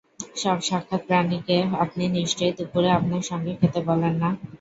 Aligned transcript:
সব 0.35 0.57
সাক্ষাৎপ্রাথীকে 0.67 1.55
আপনি 1.81 2.03
নিশ্চয়ই 2.15 2.55
দুপুরে 2.57 2.89
আপনার 2.97 3.23
সঙ্গে 3.29 3.51
খেতে 3.59 3.79
বলেন 3.89 4.13
না? 4.21 4.29